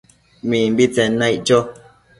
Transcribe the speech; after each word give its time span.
Mimbitsen 0.49 1.11
naic 1.19 1.39
cho 1.47 1.57